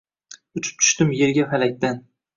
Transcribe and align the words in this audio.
Uchib 0.61 0.79
tushdim 0.83 1.13
yerga 1.19 1.45
falakdan 1.53 2.05